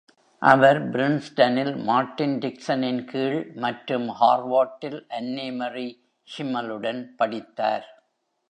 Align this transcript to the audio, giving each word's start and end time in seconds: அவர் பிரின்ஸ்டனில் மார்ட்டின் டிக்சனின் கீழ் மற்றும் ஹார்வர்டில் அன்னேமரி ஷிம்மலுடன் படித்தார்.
அவர் 0.41 0.79
பிரின்ஸ்டனில் 0.91 1.73
மார்ட்டின் 1.83 2.35
டிக்சனின் 2.39 3.03
கீழ் 3.05 3.39
மற்றும் 3.55 4.07
ஹார்வர்டில் 4.19 4.99
அன்னேமரி 5.19 5.87
ஷிம்மலுடன் 6.27 7.03
படித்தார். 7.17 7.87